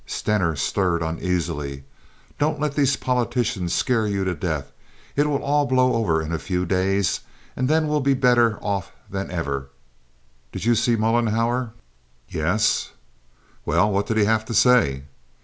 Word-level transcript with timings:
Stener 0.07 0.55
stirred 0.55 1.03
uneasily. 1.03 1.83
"Don't 2.39 2.59
let 2.59 2.73
these 2.73 2.95
politicians 2.95 3.75
scare 3.75 4.07
you 4.07 4.23
to 4.23 4.33
death. 4.33 4.71
It 5.15 5.29
will 5.29 5.43
all 5.43 5.67
blow 5.67 5.93
over 5.93 6.23
in 6.23 6.31
a 6.31 6.39
few 6.39 6.65
days, 6.65 7.19
and 7.55 7.69
then 7.69 7.87
we'll 7.87 7.99
be 7.99 8.15
better 8.15 8.57
off 8.63 8.91
than 9.11 9.29
ever. 9.29 9.69
Did 10.51 10.65
you 10.65 10.73
see 10.73 10.95
Mollenhauer?" 10.95 11.73
"Yes." 12.27 12.93
"Well, 13.63 13.91
what 13.91 14.07
did 14.07 14.17
he 14.17 14.25
have 14.25 14.43
to 14.45 14.55
say?" 14.55 15.03